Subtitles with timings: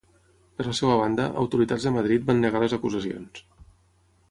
[0.61, 3.45] Per la seva banda, autoritats de Madrid van negar les acusacions.